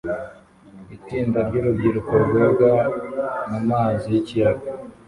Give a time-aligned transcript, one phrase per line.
[0.95, 2.69] Itsinda ryurubyiruko rwoga
[3.49, 4.67] mumazi yikiyaga